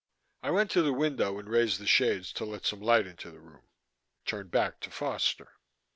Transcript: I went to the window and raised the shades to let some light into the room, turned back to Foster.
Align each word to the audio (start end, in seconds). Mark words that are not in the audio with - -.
I 0.41 0.49
went 0.49 0.71
to 0.71 0.81
the 0.81 0.93
window 0.93 1.37
and 1.37 1.47
raised 1.47 1.79
the 1.79 1.85
shades 1.85 2.33
to 2.33 2.43
let 2.43 2.65
some 2.65 2.81
light 2.81 3.05
into 3.05 3.29
the 3.29 3.39
room, 3.39 3.67
turned 4.25 4.49
back 4.49 4.79
to 4.79 4.89
Foster. 4.89 5.59